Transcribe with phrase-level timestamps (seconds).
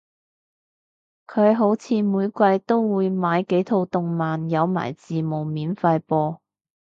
[1.27, 6.41] 佢好似每季都會買幾套動漫有埋字幕免費播